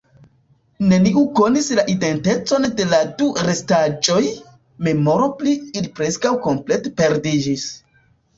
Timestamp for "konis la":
1.39-1.83